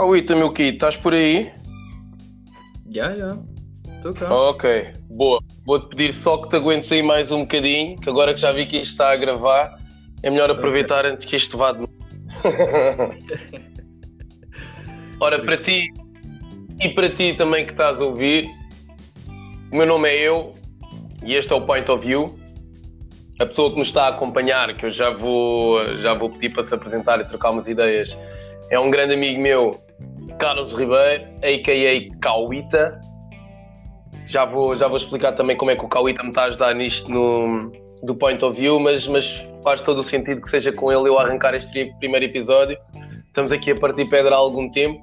[0.00, 1.52] Cauíta, meu kit, estás por aí?
[2.90, 3.36] Já, já.
[3.96, 4.34] Estou cá.
[4.34, 5.38] Ok, boa.
[5.66, 8.64] Vou-te pedir só que te aguentes aí mais um bocadinho, que agora que já vi
[8.64, 9.76] que isto está a gravar,
[10.22, 11.92] é melhor aproveitar antes que isto vá de novo.
[15.20, 15.92] Ora, para ti
[16.80, 18.48] e para ti também que estás a ouvir,
[19.70, 20.54] o meu nome é eu
[21.22, 22.34] e este é o Point of View.
[23.38, 26.66] A pessoa que nos está a acompanhar, que eu já vou, já vou pedir para
[26.66, 28.16] se apresentar e trocar umas ideias,
[28.70, 29.78] é um grande amigo meu,
[30.40, 32.18] Carlos Ribeiro, a.k.a.
[32.18, 32.98] Cauita.
[34.26, 36.74] Já vou, já vou explicar também como é que o Cauita me está a ajudar
[36.74, 37.70] nisto no,
[38.02, 39.28] do Point of View, mas, mas
[39.62, 42.78] faz todo o sentido que seja com ele eu arrancar este primeiro episódio.
[43.26, 44.98] Estamos aqui a partir pedra há algum tempo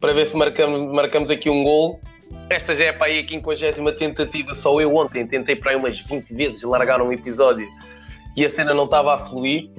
[0.00, 2.00] para ver se marcamos, marcamos aqui um gol.
[2.50, 6.00] Esta já é para aí a 50 tentativa, só eu ontem tentei para aí umas
[6.00, 7.68] 20 vezes largar um episódio
[8.36, 9.70] e a cena não estava a fluir.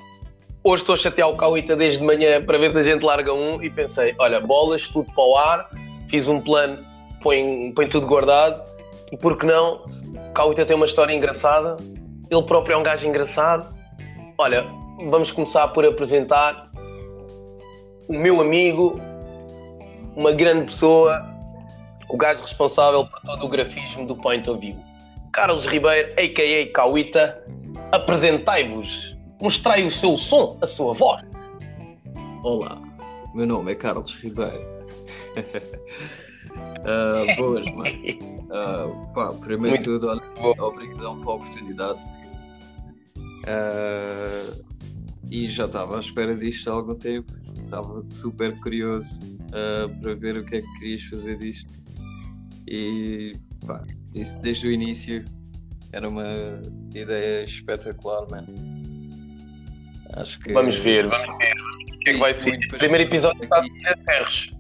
[0.66, 3.34] Hoje estou a chatear o Cauita desde de manhã para ver se a gente larga
[3.34, 5.70] um e pensei, olha, bolas, tudo para o ar,
[6.10, 6.78] fiz um plano,
[7.22, 8.64] põe, põe tudo guardado
[9.12, 9.84] e por que não?
[10.30, 11.76] O Cauita tem uma história engraçada,
[12.32, 13.76] ele próprio é um gajo engraçado.
[14.38, 14.66] Olha,
[15.10, 16.72] vamos começar por apresentar
[18.08, 18.98] o meu amigo,
[20.16, 21.30] uma grande pessoa,
[22.08, 24.78] o gajo responsável por todo o grafismo do Point of View.
[25.34, 26.72] Carlos Ribeiro, a.k.a.
[26.72, 27.44] Cauita,
[27.92, 29.13] apresentai-vos,
[29.44, 31.22] mostrai o seu som, a sua voz.
[32.44, 32.82] Olá,
[33.36, 34.66] meu nome é Carlos Ribeiro.
[36.88, 37.90] uh, boas, mano.
[37.90, 40.08] Uh, pá, primeiro de tudo,
[40.60, 42.00] obrigado pela oportunidade.
[43.20, 44.64] Uh,
[45.30, 47.34] e já estava à espera disto há algum tempo.
[47.66, 49.20] Estava super curioso
[50.02, 51.70] para ver o que é que querias fazer disto.
[52.66, 53.34] E
[53.68, 55.26] pá, disse desde o início
[55.92, 56.34] era uma
[56.96, 58.73] ideia espetacular, mano.
[60.18, 60.54] Acho que.
[60.54, 61.54] Vamos ver, vamos ver.
[61.94, 62.60] O que é que vai ser?
[62.74, 64.52] O primeiro episódio está a ser ferros.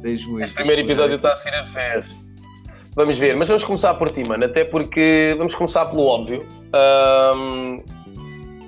[0.50, 2.20] o primeiro episódio está a ser a ferros.
[2.96, 4.44] Vamos ver, mas vamos começar por ti, mano.
[4.44, 6.44] Até porque vamos começar pelo óbvio.
[6.74, 7.82] Um,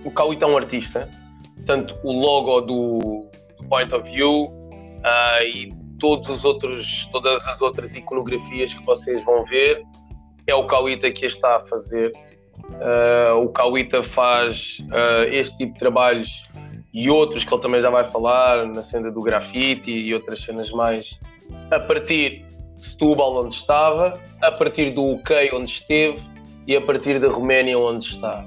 [0.04, 1.08] o Cauito é um artista,
[1.56, 3.28] portanto, o logo do,
[3.58, 9.24] do Point of View uh, e todos os outros, todas as outras iconografias que vocês
[9.24, 9.82] vão ver
[10.46, 12.12] é o Cauita que está a fazer.
[12.82, 16.42] Uh, o Cauita faz uh, este tipo de trabalhos
[16.92, 20.68] e outros que ele também já vai falar na cena do grafite e outras cenas
[20.72, 21.06] mais
[21.70, 22.44] a partir
[22.78, 26.20] de Setúbal onde estava, a partir do UK onde esteve
[26.66, 28.44] e a partir da Roménia onde está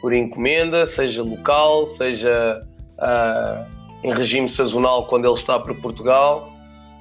[0.00, 2.60] por encomenda, seja local, seja
[2.98, 6.50] uh, em regime sazonal quando ele está para Portugal.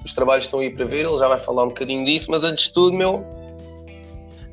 [0.03, 2.65] Os trabalhos estão aí para ver, ele já vai falar um bocadinho disso, mas antes
[2.65, 3.25] de tudo, meu,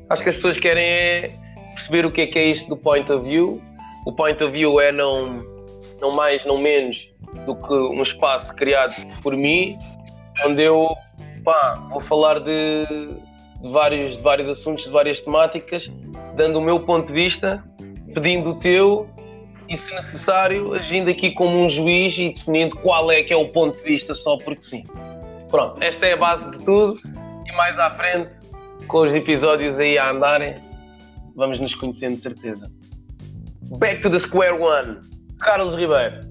[0.09, 1.42] acho que as pessoas querem é
[1.83, 3.61] perceber o que é que é isto do point of view.
[4.05, 5.43] O point of view é não,
[5.99, 7.13] não mais, não menos
[7.45, 9.77] do que um espaço criado por mim,
[10.45, 10.89] onde eu
[11.43, 12.85] pá, vou falar de,
[13.61, 15.89] de, vários, de vários assuntos, de várias temáticas,
[16.35, 17.63] dando o meu ponto de vista
[18.13, 19.09] pedindo o teu
[19.67, 23.47] e, se necessário, agindo aqui como um juiz e definindo qual é que é o
[23.47, 24.83] ponto de vista só porque sim.
[25.49, 26.95] Pronto, esta é a base de tudo
[27.45, 28.29] e mais à frente,
[28.87, 30.55] com os episódios aí a andarem,
[31.35, 32.71] vamos nos conhecendo de certeza.
[33.79, 34.99] Back to the square one.
[35.39, 36.21] Carlos Ribeiro,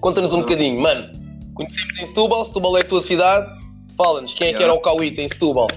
[0.00, 1.12] conta-nos um bocadinho, mano.
[1.54, 3.62] Conhecemos em Setúbal, Setúbal é a tua cidade.
[3.96, 5.68] Fala-nos, quem é que era o Cauíta em Setúbal?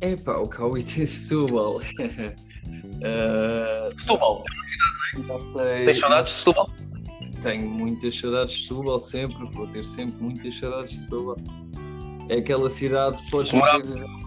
[0.00, 1.80] Epá, o Cauíta em Setúbal.
[3.00, 4.44] Uh, Setúbal.
[5.86, 6.70] Tens saudades de Setúbal?
[7.42, 11.36] Tenho muitas saudades de Setúbal sempre, vou ter sempre muitas saudades de Setúbal.
[12.28, 13.82] É aquela cidade que podes Morava...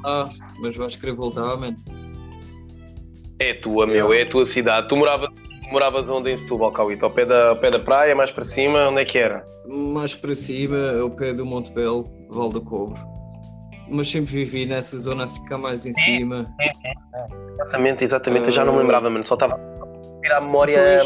[0.06, 1.78] ah, mas vais querer voltar, mano.
[3.50, 4.88] É tua, meu, é a tua cidade.
[4.88, 5.30] Tu moravas,
[5.72, 7.06] moravas onde em Setúbal, Cauito?
[7.06, 9.46] Ao pé, da, ao pé da praia, mais para cima, onde é que era?
[9.68, 13.14] Mais para cima, ao pé do Monte Belo, Val do Cobro
[13.90, 16.46] mas sempre vivi nessa zona assim cá mais em cima.
[17.54, 18.46] Exatamente, exatamente.
[18.46, 18.48] Uh...
[18.48, 19.26] Eu já não me lembrava, mano.
[19.28, 19.60] Só estava
[20.32, 21.00] a memória.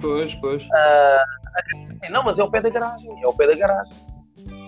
[0.00, 0.34] Pois, pois.
[0.36, 0.64] pois.
[0.64, 2.10] Uh...
[2.10, 3.10] Não, mas é ao pé da garagem.
[3.20, 3.92] É ao pé da garagem.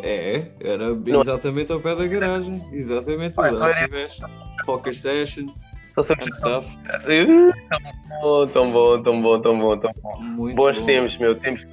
[0.03, 2.63] É, era exatamente ao pé da garagem.
[2.73, 3.39] Exatamente.
[3.39, 4.23] Lá tiveste
[4.67, 5.61] poker sessions
[5.97, 6.79] and stuff.
[8.53, 10.21] Tão bom, tão bom, tão bom, tão bom.
[10.21, 10.87] Muito Bons bom.
[10.87, 11.35] tempos, meu.
[11.35, 11.67] Tempos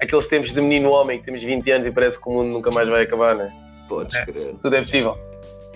[0.00, 2.70] aqueles tempos de menino homem que temos 20 anos e parece que o mundo nunca
[2.70, 3.52] mais vai acabar, né?
[3.88, 4.54] Podes é, crer.
[4.62, 5.18] Tudo é possível.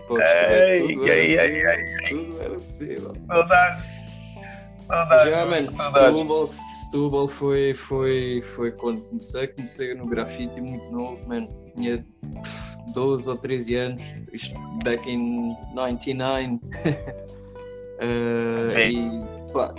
[0.09, 0.81] Podes crer.
[0.81, 3.13] Tudo, ei, era, ei, ei, tudo era possível.
[3.27, 3.95] Saudade.
[5.25, 9.49] Já, mano, Setúbal, Setúbal foi, foi, foi quando comecei.
[9.49, 11.49] Comecei no grafite muito novo, mano.
[11.75, 12.05] Tinha
[12.95, 14.03] 12 ou 13 anos.
[14.33, 16.61] Isto back in 99.
[18.01, 19.75] uh, e pá.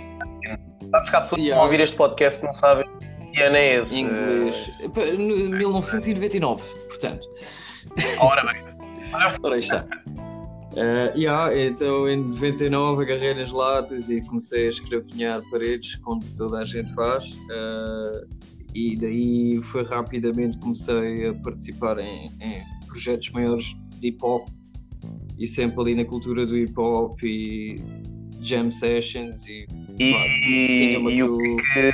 [0.90, 2.86] Sabes que há pessoas que vão ouvir este podcast não sabem
[3.32, 3.98] Que ano é esse?
[3.98, 4.70] Inglês.
[4.94, 7.26] 1999, portanto.
[8.20, 8.62] Ora bem.
[9.42, 9.86] Ora aí está.
[10.76, 16.58] Uh, yeah, então em 99 agarrei nas latas e comecei a escrapinhar paredes, como toda
[16.58, 17.30] a gente faz.
[17.30, 18.28] Uh,
[18.74, 24.46] e daí foi rapidamente comecei a participar em, em projetos maiores de hip hop
[25.38, 27.76] e sempre ali na cultura do hip hop e
[28.40, 29.66] jam sessions e,
[29.98, 30.22] e, pá,
[30.76, 31.56] tinha uma e crew...
[31.56, 31.92] que...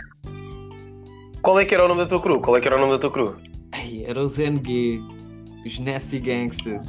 [1.43, 2.41] Qual é que era o nome da tua crew?
[2.41, 3.35] Qual é que era o nome da tua crew?
[3.73, 5.01] Ai, era o ZNG,
[5.67, 6.85] os Nasty Gangsters.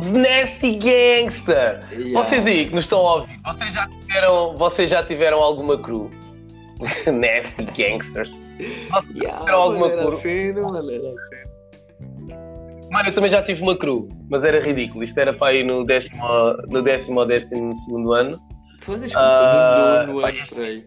[0.00, 1.80] Nasty Gangster!
[1.92, 2.12] Yeah.
[2.12, 6.10] Vocês aí que nos estão a ouvir, vocês já tiveram, vocês já tiveram alguma crew?
[7.06, 8.30] Nasty Gangsters.
[8.58, 10.08] Vocês yeah, tiveram alguma crew?
[10.08, 11.53] Assim, assim.
[12.94, 15.02] Mano, eu também já tive uma crew, mas era ridículo.
[15.02, 16.22] Isto era para ir no décimo,
[16.68, 18.40] no décimo ou décimo segundo ano.
[18.86, 20.86] Vocês começaram uh, no nono ano, aí.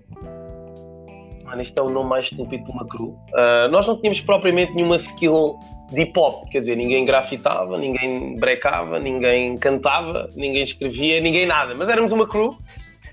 [1.44, 3.09] Mano, isto é o nome mais estúpido de uma crew.
[3.09, 5.59] Uh, nós não tínhamos propriamente nenhuma skill
[5.92, 11.75] de hip hop, quer dizer, ninguém grafitava, ninguém brecava, ninguém cantava, ninguém escrevia, ninguém nada,
[11.75, 12.57] mas éramos uma crew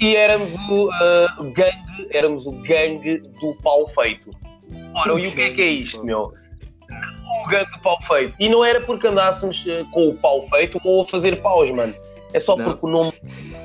[0.01, 4.31] e éramos o uh, gangue, éramos o gangue do pau feito.
[4.95, 6.33] Ora, e o que é que é isto, meu?
[7.49, 8.35] Gangue do pau feito.
[8.39, 11.95] E não era porque andássemos uh, com o pau feito ou a fazer paus, mano.
[12.33, 12.65] É só não.
[12.65, 13.13] porque o nome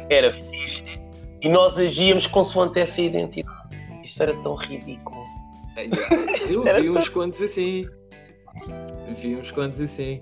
[0.10, 0.84] era fixe
[1.42, 3.58] e nós agíamos consoante essa identidade.
[4.04, 5.18] Isto era tão ridículo.
[6.50, 7.86] Eu vi uns quantos assim.
[9.16, 10.22] Vi uns quantos assim.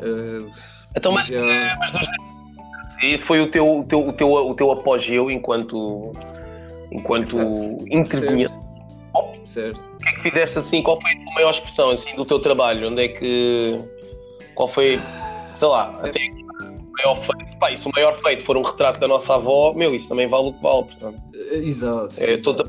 [0.00, 0.50] Uh,
[0.96, 1.36] então, mas, já...
[1.36, 1.92] Eh, mas
[3.02, 6.12] esse foi o teu, o teu, o teu, o teu apogeu enquanto,
[6.90, 7.38] enquanto
[7.90, 8.48] intervinha.
[9.44, 9.80] Certo.
[9.80, 10.82] O que é que fizeste assim?
[10.82, 12.88] Qual foi a maior expressão assim, do teu trabalho?
[12.88, 13.78] Onde é que.
[14.54, 15.00] Qual foi.
[15.58, 17.58] Sei lá, até o maior feito.
[17.58, 20.48] Pá, isso o maior feito for um retrato da nossa avó, meu, isso também vale
[20.48, 21.22] o que vale, portanto.
[21.34, 22.14] Exato.
[22.22, 22.56] É, exato.
[22.56, 22.68] Toda...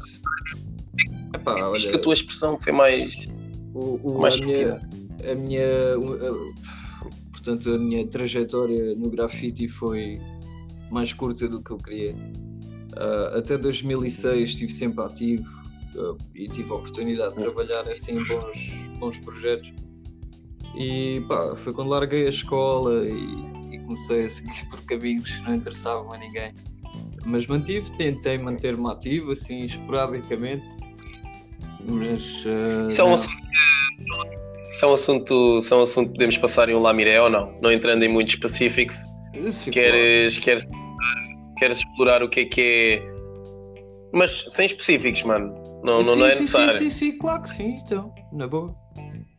[1.35, 1.89] Epá, olha...
[1.89, 3.27] que a tua expressão foi mais.
[3.73, 4.79] O, o, mais a minha,
[5.29, 5.97] a minha
[7.47, 10.19] portanto a minha trajetória no grafite foi
[10.91, 15.47] mais curta do que eu queria uh, até 2006 estive sempre ativo
[16.35, 19.73] e tive a oportunidade de trabalhar assim em bons, bons projetos
[20.75, 25.41] e pá, foi quando larguei a escola e, e comecei a seguir por caminhos que
[25.41, 26.53] não interessavam a ninguém
[27.25, 30.65] mas mantive, tentei manter-me ativo assim esporadicamente
[31.89, 36.37] mas uh, isso, é um assunto que, é um assunto, é um assunto que podemos
[36.37, 38.95] passar em um lamiré ou não, não entrando em muitos específicos.
[39.51, 40.43] Sim, queres, claro.
[40.43, 40.65] queres,
[41.57, 43.17] queres explorar o que é que é.
[44.13, 45.53] Mas sem específicos, mano.
[45.83, 46.73] Não, sim, não, é sim, necessário.
[46.73, 48.75] Sim, sim, sim, claro que sim, então, na boa.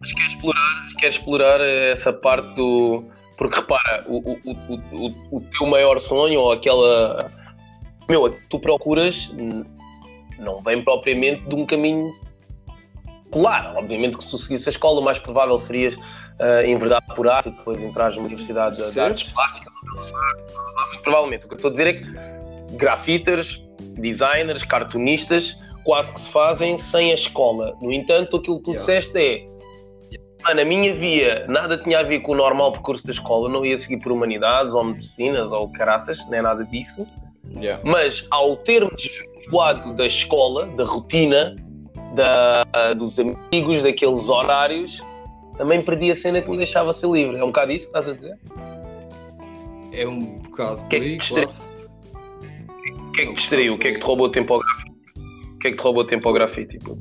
[0.01, 3.05] Mas queres explorar, queres explorar essa parte do.
[3.37, 4.39] Porque repara, o, o,
[4.93, 7.31] o, o, teu maior sonho ou aquela.
[8.09, 9.31] Meu, tu procuras
[10.39, 12.15] não vem propriamente de um caminho
[13.25, 13.75] escolar.
[13.77, 17.49] Obviamente que se tu seguisse a escola, o mais provável serias uh, enverdar por arte
[17.49, 19.73] e depois entrar na Universidade de, de Artes Plásticas.
[21.03, 21.45] Provavelmente.
[21.45, 23.61] O que eu estou a dizer é que grafiters,
[23.95, 25.57] designers, cartunistas,
[25.89, 27.75] quase que se fazem sem a escola.
[27.81, 28.85] No entanto, aquilo que tu yeah.
[28.85, 29.19] disseste
[30.47, 33.65] é na minha via nada tinha a ver com o normal percurso da escola, não
[33.65, 37.09] ia seguir por humanidades ou medicinas ou caraças, nem nada disso.
[37.57, 37.83] Yeah.
[37.87, 41.57] Mas ao termos desvirtuado da escola, da rotina,
[42.15, 45.03] da, dos amigos, daqueles horários,
[45.57, 47.39] também perdi a cena que me deixava ser livre.
[47.39, 48.39] É um bocado isso que estás a dizer?
[49.93, 51.51] É um bocado que é que te claro.
[53.09, 53.75] O que é que te distraiu?
[53.75, 54.88] O que é que te roubou tempo ao grafite?
[55.59, 56.79] O que é que te roubou tempo ao grafite?
[56.79, 56.97] Tipo?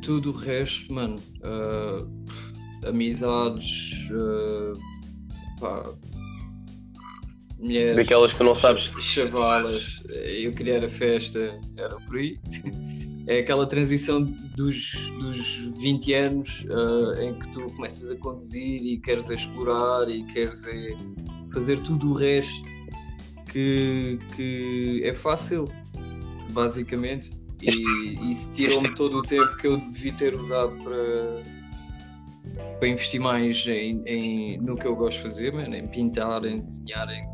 [0.00, 1.16] Tudo o resto, mano.
[1.42, 4.78] Uh, amizades, uh,
[5.58, 5.92] pá,
[7.58, 7.96] mulheres.
[7.96, 8.84] Daquelas que não sabes.
[9.00, 10.04] Chavalas.
[10.08, 12.38] Eu queria a festa, era por aí.
[13.26, 19.00] é aquela transição dos, dos 20 anos uh, em que tu começas a conduzir e
[19.00, 20.94] queres explorar e queres é
[21.52, 22.62] fazer tudo o resto
[23.50, 25.64] que, que é fácil,
[26.52, 27.42] basicamente.
[27.70, 31.42] E isso tirou-me todo o tempo que eu devia ter usado para,
[32.78, 36.60] para investir mais em, em, no que eu gosto de fazer, mano, em pintar, em
[36.60, 37.24] desenhar, em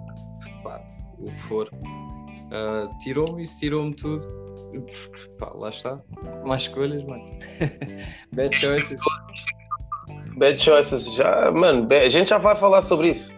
[0.62, 0.80] pá,
[1.18, 1.68] o que for.
[1.72, 4.40] Uh, tirou-me isso, tirou-me tudo
[5.38, 6.00] Pá, lá está.
[6.44, 7.28] Mais escolhas, mano.
[8.32, 9.00] Bad choices.
[10.36, 11.04] Bad choices.
[11.14, 13.32] Já, mano, a gente já vai falar sobre isso.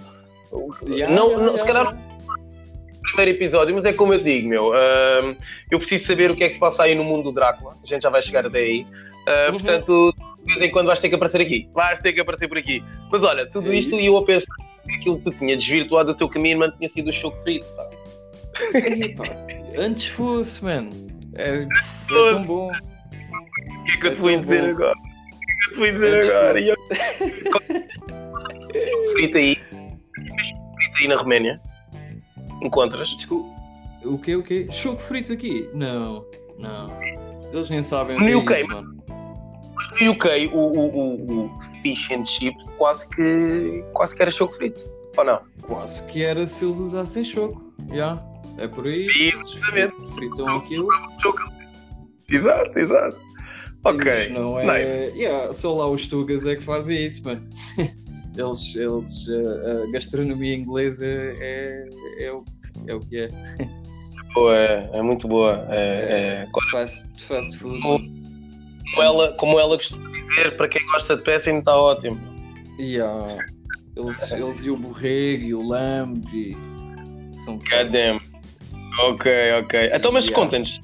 [0.84, 2.01] Yeah, não, yeah, não, yeah, se calhar
[3.12, 4.70] primeiro episódio, mas é como eu digo, meu.
[4.70, 5.36] Uh,
[5.70, 7.76] eu preciso saber o que é que se passa aí no mundo do Drácula.
[7.82, 8.82] A gente já vai chegar até aí.
[8.82, 9.52] Uh, uhum.
[9.52, 10.14] Portanto,
[10.44, 11.68] de vez em quando vais ter que aparecer aqui.
[11.72, 12.84] Vais ter que aparecer por aqui.
[13.10, 14.54] Mas olha, tudo é isto e eu a pensar
[14.84, 17.62] que aquilo que tu tinha desvirtuado o teu caminho, mano, tinha sido o choque frio.
[19.78, 20.90] Antes fosse, mano.
[21.34, 21.66] É, é
[22.08, 22.70] tão bom.
[22.70, 24.92] O que é que eu te vou dizer agora?
[24.92, 26.60] O que é que eu te vou dizer agora?
[26.60, 26.76] E eu...
[29.12, 29.56] frito aí.
[29.56, 31.60] Frito aí na Roménia.
[32.62, 33.08] Encontras?
[33.10, 33.48] Desculpa.
[34.04, 34.36] O quê?
[34.36, 34.66] O quê?
[34.70, 35.68] Choco frito aqui?
[35.74, 36.24] Não,
[36.58, 36.86] não.
[37.52, 38.82] Eles nem sabem o que é UK, isso.
[40.00, 44.54] No UK, o, o, o, o fish and chips quase que, quase que era choco
[44.54, 44.80] frito.
[45.16, 45.40] Ou não?
[45.62, 47.72] Quase que era se eles usassem choco.
[47.88, 47.94] Já.
[47.94, 48.32] Yeah.
[48.58, 49.06] É por aí.
[49.06, 49.94] Exatamente.
[50.14, 50.88] Fritam aquilo.
[51.20, 51.40] Choco.
[52.30, 53.18] Exato, exato.
[53.84, 54.04] Ok.
[54.04, 55.08] Mas não é.
[55.10, 57.48] Yeah, só lá os Tugas é que fazem isso, mano.
[58.34, 61.86] Eles, eles, a, a gastronomia inglesa é,
[62.18, 62.42] é, o,
[62.86, 63.28] é o que é.
[64.34, 65.66] Boa, é, é muito boa.
[65.70, 67.80] É, é, fast, fast food.
[67.82, 72.18] Como ela, como ela costuma dizer, para quem gosta de pessimo está ótimo.
[72.78, 73.38] Yeah.
[73.96, 76.56] Eles, eles e o borrego e o lambe
[77.44, 78.18] são Goddamn.
[79.00, 79.30] Ok,
[79.62, 79.90] ok.
[79.92, 80.42] Então, mas yeah.
[80.42, 80.80] conta-nos.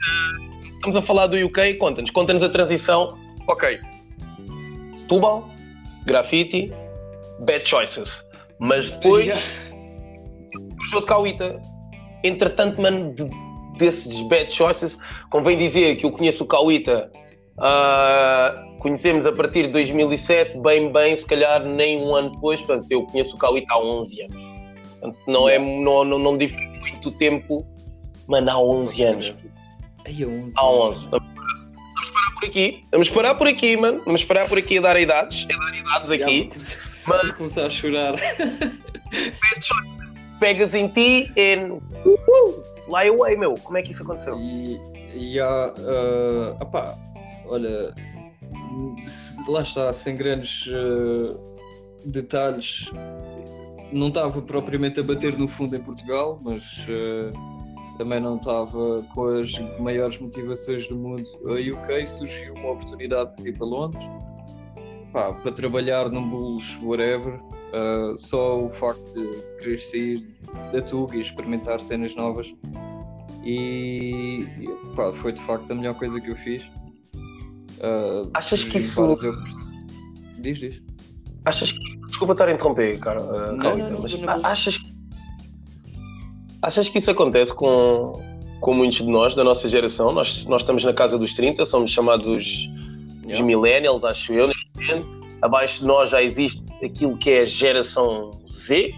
[0.74, 2.10] Estamos a falar do UK, conta-nos.
[2.10, 3.18] Conta-nos a transição.
[3.46, 3.80] Ok.
[5.00, 5.48] Setúbal,
[6.06, 6.72] grafite,
[7.40, 8.22] bad choices.
[8.58, 9.26] Mas depois.
[10.80, 11.77] O jogo de Cauíta.
[12.22, 13.14] Entretanto, mano,
[13.78, 14.96] desses bad choices,
[15.30, 17.10] convém dizer que eu conheço o Cauíta.
[17.58, 22.60] Uh, conhecemos a partir de 2007, bem, bem, se calhar nem um ano depois.
[22.60, 24.42] Portanto, eu conheço o Cauíta há 11 anos.
[25.00, 27.66] Portanto, não, é, não, não, não difere muito tempo,
[28.26, 29.34] mano, há 11 anos.
[30.06, 30.52] Ai, 11.
[30.56, 31.08] Há 11.
[31.08, 32.84] Vamos parar por aqui.
[32.90, 34.02] Vamos parar por aqui, mano.
[34.04, 35.46] Vamos parar por aqui a dar idades.
[35.48, 36.50] É dar idades aqui.
[37.06, 37.24] Mas...
[37.24, 38.14] Vou começar a chorar.
[40.40, 41.56] Pegas em ti e.
[41.56, 43.54] Uh, lie away, meu.
[43.54, 44.38] Como é que isso aconteceu?
[44.38, 44.78] E,
[45.14, 45.72] e há.
[45.76, 46.96] Uh, opá,
[47.46, 47.94] olha.
[49.48, 51.38] Lá está, sem grandes uh,
[52.04, 52.90] detalhes.
[53.92, 59.26] Não estava propriamente a bater no fundo em Portugal, mas uh, também não estava com
[59.40, 61.24] as maiores motivações do mundo.
[61.46, 64.04] A UK surgiu uma oportunidade de ir para Londres
[65.12, 67.40] pá, para trabalhar num Bulls, whatever,
[67.72, 70.26] uh, só o facto de querer sair
[70.72, 72.52] da Tuga e experimentar cenas novas.
[73.44, 76.62] E, e pá, foi de facto a melhor coisa que eu fiz.
[77.78, 79.16] Uh, Achas que isso.
[80.38, 80.82] Diz, diz.
[81.44, 81.78] Achas que.
[82.08, 83.22] Desculpa estar a interromper, cara.
[83.22, 84.98] Uh, não, não, não, mas achas que.
[86.60, 88.12] Achas que isso acontece com,
[88.60, 90.12] com muitos de nós, da nossa geração?
[90.12, 95.18] Nós, nós estamos na casa dos 30, somos chamados os millennials, acho eu, neste momento.
[95.40, 98.94] Abaixo de nós já existe aquilo que é a geração Z.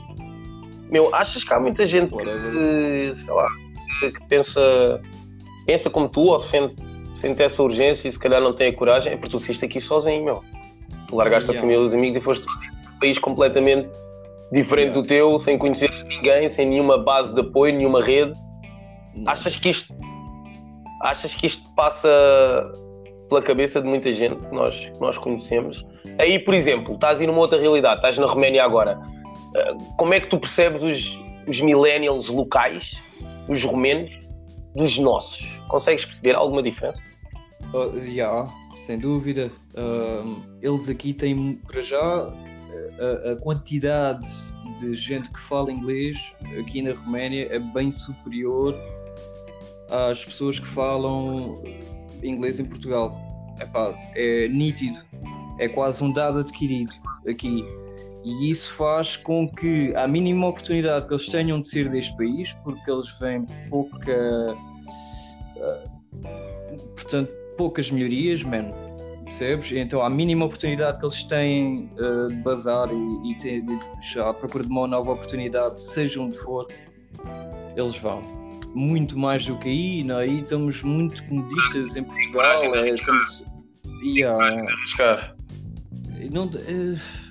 [0.91, 3.47] Meu, achas que há muita gente que, sei lá,
[4.01, 5.01] que pensa,
[5.67, 6.75] pensa como tu ou sente,
[7.15, 9.13] sente essa urgência e se calhar não tem a coragem?
[9.13, 10.43] É porque tu saíste aqui sozinho, meu.
[11.09, 11.59] Tu largaste yeah.
[11.59, 13.89] a família dos amigos e foste sozinho um país completamente
[14.53, 15.01] diferente yeah.
[15.01, 18.33] do teu, sem conhecer ninguém, sem nenhuma base de apoio, nenhuma rede.
[19.17, 19.33] Não.
[19.33, 19.95] Achas que isto
[21.03, 22.09] achas que isto passa
[23.31, 25.87] pela cabeça de muita gente que nós, que nós conhecemos.
[26.19, 29.01] Aí, por exemplo, estás aí numa outra realidade, estás na Roménia agora.
[29.57, 32.99] Ah, como é que tu percebes os, os millennials locais,
[33.49, 34.11] os romenos,
[34.75, 35.47] dos nossos?
[35.69, 37.01] Consegues perceber alguma diferença?
[37.73, 39.51] Uh, yeah, sem dúvida.
[39.75, 44.27] Uh, eles aqui têm, para já, a, a, quantidade
[44.81, 46.17] de gente que fala inglês
[46.59, 48.75] aqui na Roménia é bem superior
[49.89, 51.63] às pessoas que falam
[52.23, 53.17] inglês em Portugal.
[53.61, 54.99] Epá, é nítido,
[55.59, 56.93] é quase um dado adquirido
[57.29, 57.65] aqui.
[58.23, 62.53] E isso faz com que a mínima oportunidade que eles tenham de sair deste país,
[62.65, 64.57] porque eles vêm pouca.
[65.57, 66.01] Uh,
[66.95, 68.69] portanto, poucas melhorias, man,
[69.25, 69.73] percebes?
[69.73, 73.65] Então, a mínima oportunidade que eles têm uh, de bazar e, e ter,
[74.13, 76.67] já à procura de uma nova oportunidade, seja onde for,
[77.75, 78.40] eles vão
[78.75, 80.21] muito mais do que aí, não?
[80.21, 80.25] É?
[80.25, 82.75] aí estamos muito comodistas em Portugal.
[82.75, 83.45] É, estamos,
[84.03, 84.65] yeah.
[86.33, 86.51] não,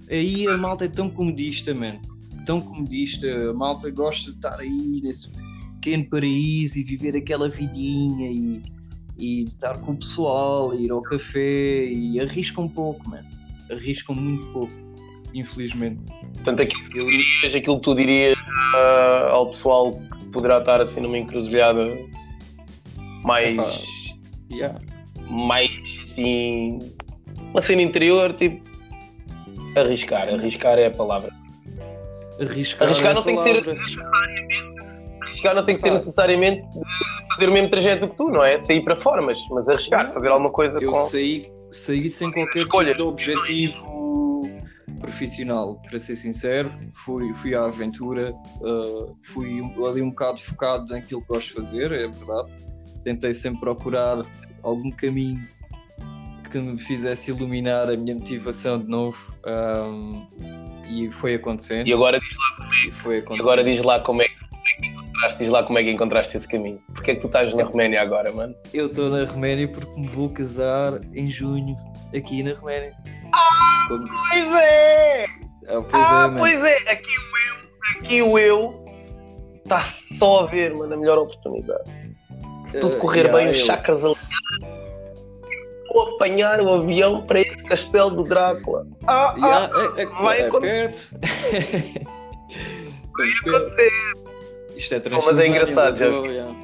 [0.08, 2.00] é, aí a malta é tão comodista, man.
[2.46, 3.28] Tão comodista.
[3.50, 5.32] A malta gosta de estar aí nesse
[5.76, 8.62] pequeno paraíso e viver aquela vidinha e,
[9.18, 13.24] e estar com o pessoal, ir ao café e arriscam um pouco, man.
[13.72, 14.74] Arriscam muito pouco,
[15.34, 16.02] infelizmente.
[16.34, 20.82] Portanto, aquilo que tu dirias, aquilo que tu dirias uh, ao pessoal que poderá estar
[20.82, 21.86] assim numa encruzilhada
[23.24, 23.58] mais.
[24.52, 24.80] yeah.
[25.30, 25.70] mais
[26.04, 26.80] assim.
[27.52, 28.64] uma cena interior, tipo.
[29.76, 30.30] arriscar.
[30.30, 31.32] Arriscar é a palavra.
[32.40, 34.70] Arriscar, arriscar é não tem que ser necessariamente.
[35.22, 36.68] Arriscar não tem que ser necessariamente
[37.34, 38.58] fazer o mesmo trajeto que tu, não é?
[38.58, 40.98] De sair para fora, mas, mas arriscar, fazer alguma coisa eu com.
[40.98, 42.94] Saí, saí sem qualquer Escolha.
[42.94, 44.00] tipo objetivo
[45.00, 46.72] profissional, para ser sincero.
[46.94, 51.92] Fui, fui à aventura, uh, fui ali um bocado focado naquilo que gosto de fazer,
[51.92, 52.52] é verdade.
[53.04, 54.26] Tentei sempre procurar
[54.62, 55.48] algum caminho
[56.52, 59.18] que me fizesse iluminar a minha motivação de novo.
[59.46, 60.28] Um,
[60.90, 61.88] e foi acontecendo.
[61.88, 63.42] E agora diz lá como é que, foi acontecendo.
[63.42, 64.28] agora diz lá como é
[65.40, 66.80] diz lá como é que encontraste esse caminho.
[66.94, 68.54] Porquê é que tu estás na Roménia agora, mano?
[68.74, 71.76] Eu estou na Roménia porque me vou casar em junho,
[72.16, 72.94] aqui na Roménia.
[73.34, 74.08] Ah, como...
[74.08, 75.26] pois é!
[75.68, 78.86] Ah, pois, ah, é, pois é, aqui o eu, aqui o eu
[79.64, 81.90] está só a ver, mano, a melhor oportunidade.
[82.68, 84.80] Se tudo uh, correr yeah, bem, os chakras alinhados
[85.94, 88.86] vou apanhar o avião para esse castelo do Drácula.
[89.08, 91.18] Ah, yeah, ah, é, é, vai é acontecer.
[93.18, 94.29] vai acontecer.
[94.80, 96.06] Isto é Mas é engraçado, já.
[96.06, 96.56] Yeah.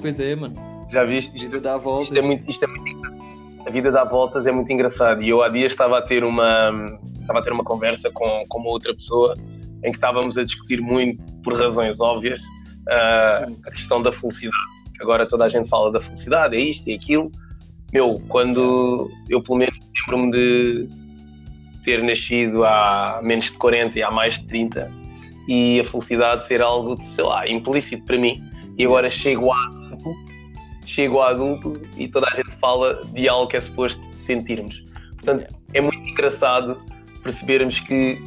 [0.00, 0.54] Pois é, mano.
[0.90, 1.36] Já viste?
[1.36, 2.08] A vida dá voltas.
[2.08, 3.00] Isto é muito, isto é muito
[3.66, 5.22] A vida dá voltas é muito engraçado.
[5.22, 8.58] E eu há dias estava a ter uma, estava a ter uma conversa com, com
[8.58, 9.34] uma outra pessoa
[9.84, 14.56] em que estávamos a discutir muito, por razões óbvias, uh, a questão da felicidade.
[15.00, 17.30] Agora toda a gente fala da felicidade, é isto e é aquilo.
[17.92, 19.76] Meu, quando eu pelo menos
[20.08, 20.88] lembro-me de
[21.84, 25.01] ter nascido há menos de 40 e há mais de 30
[25.48, 28.42] e a felicidade ser algo, sei lá, implícito para mim.
[28.78, 30.14] E agora chego a adulto,
[30.86, 34.82] chego a adulto e toda a gente fala de algo que é suposto sentirmos.
[35.14, 36.80] Portanto, é muito engraçado
[37.22, 38.18] percebermos que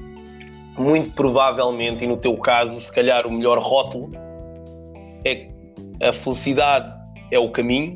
[0.77, 4.09] muito provavelmente, e no teu caso, se calhar o melhor rótulo
[5.23, 5.55] é que
[6.03, 6.91] a felicidade
[7.31, 7.95] é o caminho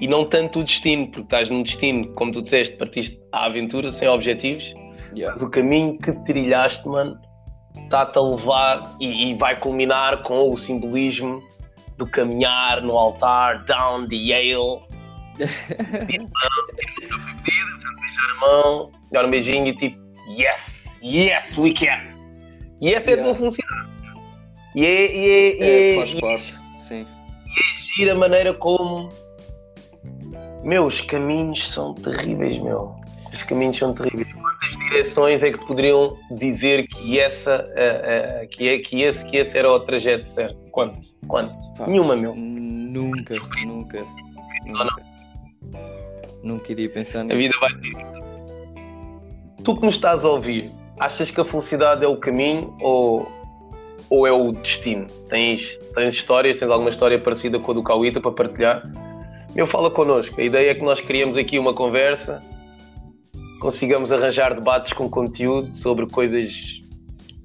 [0.00, 3.92] e não tanto o destino, porque estás num destino, como tu disseste, partiste à aventura
[3.92, 4.74] sem objetivos,
[5.14, 5.32] yeah.
[5.32, 7.18] mas o caminho que trilhaste, mano,
[7.92, 11.42] está-te a levar e, e, vai culminar com o simbolismo
[11.98, 14.80] do caminhar no altar, down the Yale.
[18.40, 22.00] mão, dar um beijinho e tipo, yes, yes, we can.
[22.80, 23.28] E essa yeah.
[23.28, 23.92] é a tua felicidade.
[24.74, 27.02] E é, e é, é, é faz parte, sim.
[27.02, 29.10] E é gira a maneira como
[30.64, 32.94] meus caminhos são terríveis, meu.
[33.32, 34.41] Os caminhos são terríveis.
[34.92, 39.38] Direções é que te poderiam dizer que essa, uh, uh, que, é, que, esse, que
[39.38, 40.56] esse era o trajeto certo?
[40.70, 41.14] Quantos?
[41.26, 41.56] Quantos?
[41.86, 42.34] Nenhuma, meu.
[42.36, 44.04] Nunca, nunca.
[44.04, 44.06] Nunca.
[44.66, 45.12] Não.
[46.42, 47.34] Nunca iria pensar nisso.
[47.34, 48.12] A vida vai ter.
[49.64, 53.26] Tu que nos estás a ouvir, achas que a felicidade é o caminho ou,
[54.10, 55.06] ou é o destino?
[55.28, 58.82] Tens, tens histórias, tens alguma história parecida com a do Cauíta para partilhar?
[59.54, 60.38] Meu, fala connosco.
[60.38, 62.42] A ideia é que nós criamos aqui uma conversa,
[63.62, 66.52] consigamos arranjar debates com conteúdo sobre coisas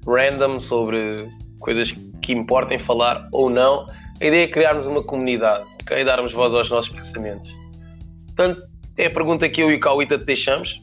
[0.04, 1.28] random, sobre
[1.60, 3.86] coisas que importem falar ou não.
[4.20, 6.04] A ideia é criarmos uma comunidade, ok?
[6.04, 7.48] Darmos voz aos nossos pensamentos.
[8.26, 8.60] Portanto,
[8.96, 10.74] é a pergunta que eu e o Cauíta te deixamos.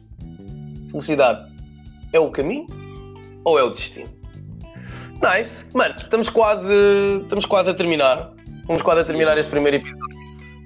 [0.89, 1.51] Felicidade
[2.13, 2.65] é o caminho
[3.43, 4.07] ou é o destino?
[5.21, 5.65] Nice.
[5.73, 6.71] Mano, estamos quase,
[7.23, 8.31] estamos quase a terminar.
[8.67, 10.15] Vamos quase a terminar este primeiro episódio.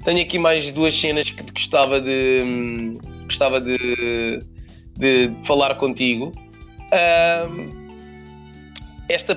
[0.05, 4.39] Tenho aqui mais duas cenas que gostava de hum, gostava de,
[4.99, 6.31] de falar contigo.
[9.09, 9.35] esta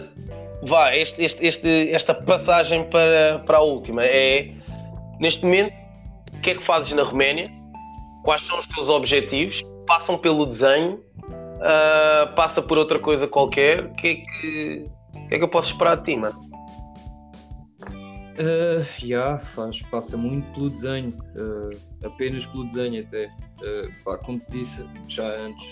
[0.62, 4.52] vá, este, este, este, esta passagem para, para a última é
[5.20, 5.74] neste momento
[6.34, 7.46] o que é que fazes na Roménia?
[8.24, 9.60] Quais são os teus objetivos?
[9.86, 11.00] Passam pelo desenho?
[11.24, 13.84] Uh, passa por outra coisa qualquer?
[13.84, 14.84] O que é que,
[15.28, 16.40] que, é que eu posso esperar de ti, mano?
[18.38, 23.30] Uh, yeah, faz, passa muito pelo desenho, uh, apenas pelo desenho até.
[23.62, 25.66] Uh, pá, como te disse já antes,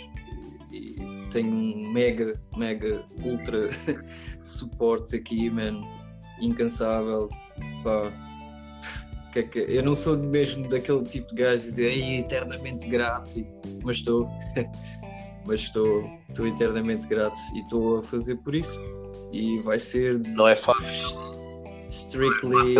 [0.70, 3.70] e, e tenho um mega, mega, ultra
[4.42, 5.82] suporte aqui, man,
[6.40, 7.28] incansável.
[7.82, 8.12] Pá.
[9.32, 13.30] Que é que, eu não sou mesmo daquele tipo de gajo dizer eternamente grato,
[13.84, 14.28] mas estou,
[15.46, 18.76] mas estou, estou eternamente grato e estou a fazer por isso.
[19.32, 20.18] E vai ser.
[20.30, 21.40] Não é fácil
[21.90, 22.74] strictly.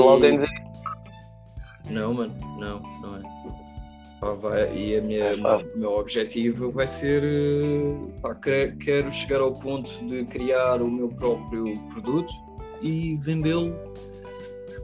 [1.91, 3.40] Não, mano, não, não é.
[4.21, 7.23] Vai, e a minha, o meu objetivo vai ser.
[7.25, 12.31] Eh, pá, quero chegar ao ponto de criar o meu próprio produto
[12.83, 13.75] e vendê-lo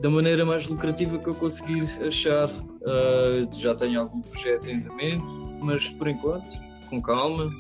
[0.01, 2.49] da maneira mais lucrativa que eu conseguir achar.
[2.49, 5.29] Uh, já tenho algum projeto em andamento,
[5.61, 6.47] mas por enquanto,
[6.89, 7.51] com calma,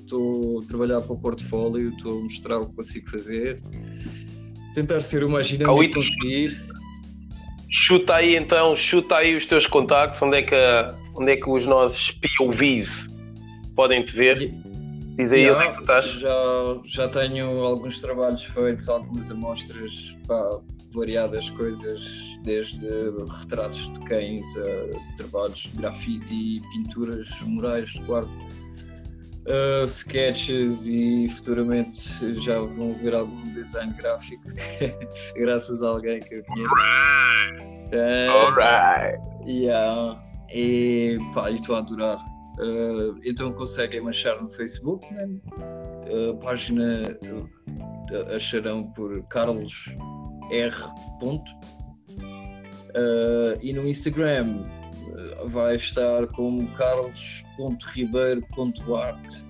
[0.00, 3.56] estou a trabalhar para o portfólio, estou a mostrar o que consigo fazer
[4.74, 6.62] Tentar ser o mais dinâmico que conseguir.
[7.70, 10.56] Chuta aí então, chuta aí os teus contactos, onde é que,
[11.14, 12.88] onde é que os nossos POVs
[13.74, 14.52] podem te ver.
[15.16, 16.06] Diz aí onde é que tu estás.
[16.06, 16.30] Já,
[16.86, 20.60] já tenho alguns trabalhos feitos, algumas amostras para
[20.94, 22.06] variadas coisas,
[22.42, 22.86] desde
[23.40, 28.30] retratos de cães a trabalhos de grafite e pinturas murais de quarto
[29.46, 34.44] uh, sketches e futuramente já vão ver algum design gráfico
[35.36, 36.74] graças a alguém que eu conheço.
[37.94, 39.18] Alright!
[39.18, 40.31] Uh, Yeah.
[40.54, 42.18] E pá, estou a adorar.
[42.58, 45.26] Uh, então conseguem achar no Facebook, né?
[46.30, 47.02] a página
[48.34, 49.86] acharão por Carlos
[50.50, 50.76] R.
[52.94, 59.46] Uh, e no Instagram uh, vai estar como carlos.ribeiro.arte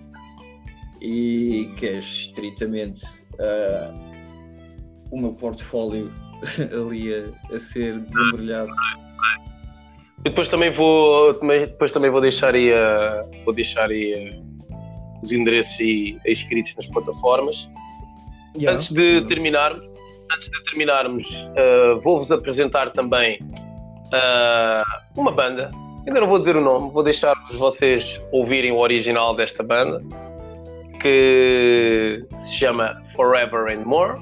[1.00, 3.92] e que é estritamente uh,
[5.10, 6.12] o meu portfólio
[6.72, 8.70] ali a, a ser desembrulhado.
[10.24, 15.32] E depois também vou, depois também vou deixar aí, a, vou deixar aí a, os
[15.32, 17.68] endereços aí, escritos nas plataformas.
[18.56, 18.76] Yeah.
[18.76, 19.82] Antes de terminarmos,
[20.34, 25.70] antes de terminarmos, uh, vou-vos apresentar também uh, uma banda.
[26.06, 30.02] Ainda não vou dizer o nome, vou deixar-vos vocês ouvirem o original desta banda,
[31.00, 34.20] que se chama Forever and More.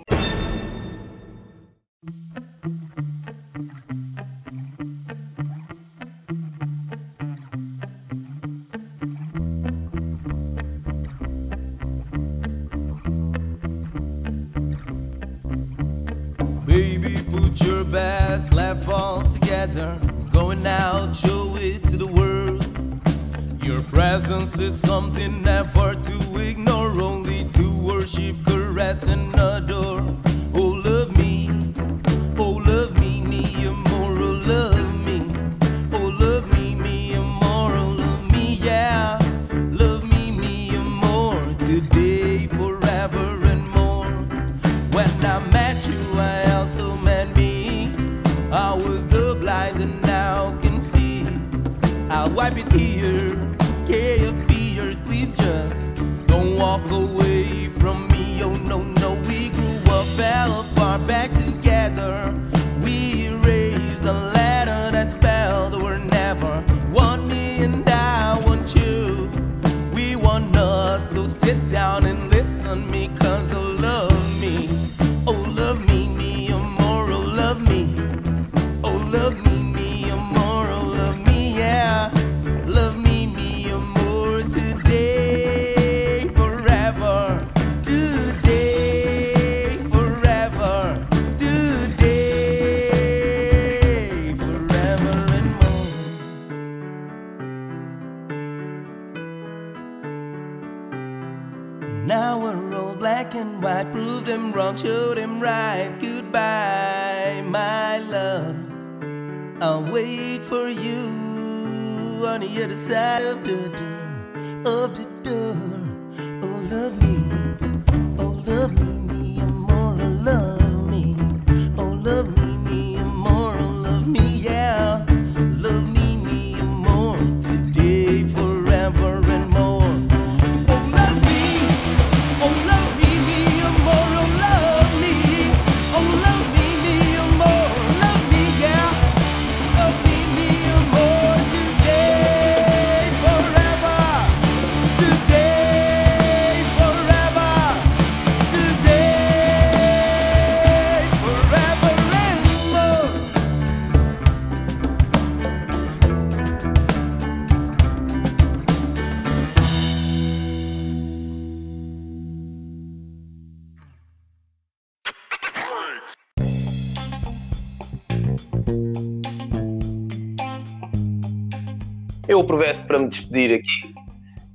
[24.75, 25.70] something that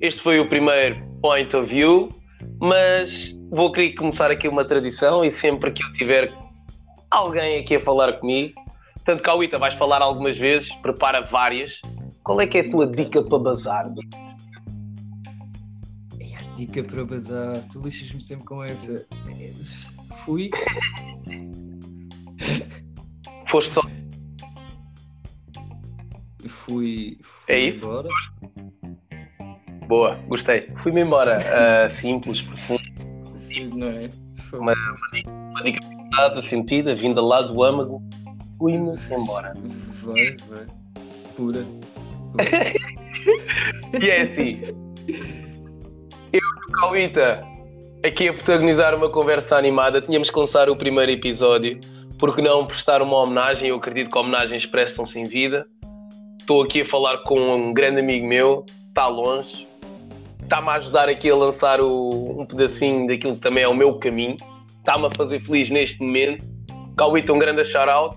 [0.05, 2.09] Este foi o primeiro Point of View,
[2.59, 6.31] mas vou querer começar aqui uma tradição e sempre que eu tiver
[7.09, 8.53] alguém aqui a falar comigo,
[9.03, 11.81] tanto Cauíta vais falar algumas vezes, prepara várias.
[12.23, 13.91] Qual é que é a tua dica para bazar?
[16.19, 19.07] É a dica para bazar, tu lixas-me sempre com essa.
[20.17, 20.51] Fui.
[23.49, 23.81] Foste só.
[26.47, 27.77] Fui, fui É isso?
[27.79, 28.07] embora.
[29.87, 30.69] Boa, gostei.
[30.81, 31.37] Fui-me embora.
[31.55, 32.81] Ah, simples, profundo.
[33.35, 34.09] Sim, não é?
[34.49, 34.59] Foi.
[34.59, 34.73] Uma,
[35.51, 38.01] uma dica pensada, sentida, vinda lá do âmago.
[38.57, 39.53] Fui-me embora.
[40.03, 40.65] Vai, vai.
[41.35, 41.65] Pura.
[43.99, 44.61] E é assim.
[45.07, 47.43] Eu e o Cauíta
[48.03, 50.01] aqui a protagonizar uma conversa animada.
[50.01, 51.79] Tínhamos que começar o primeiro episódio.
[52.19, 53.69] Porque não prestar uma homenagem?
[53.69, 55.65] Eu acredito que homenagens prestam-se em vida.
[56.39, 59.67] Estou aqui a falar com um grande amigo meu, está longe,
[60.45, 63.95] está-me a ajudar aqui a lançar o- um pedacinho daquilo que também é o meu
[63.99, 64.37] caminho,
[64.77, 66.45] está-me a fazer feliz neste momento.
[66.97, 68.15] Cauíta, um grande shout-out.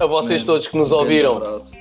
[0.00, 1.72] A vocês todos que nos um ouviram, abraço.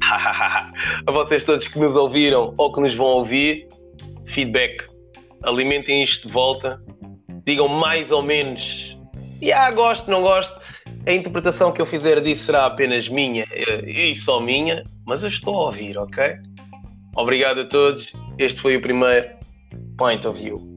[0.02, 3.68] a vocês todos que nos ouviram ou que nos vão ouvir,
[4.26, 4.84] feedback.
[5.44, 6.80] Alimentem isto de volta.
[7.46, 8.96] Digam mais ou menos.
[9.54, 10.60] Ah, gosto, não gosto.
[11.06, 13.44] A interpretação que eu fizer disso será apenas minha
[13.86, 16.36] e só minha, mas eu estou a ouvir, ok?
[17.16, 18.10] Obrigado a todos.
[18.38, 19.28] Este foi o primeiro
[19.96, 20.71] Point of View.